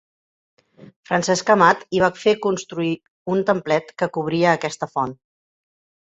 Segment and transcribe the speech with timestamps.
[1.09, 2.89] Francesc Amat hi va fer construir
[3.33, 5.13] un templet que cobria aquesta font.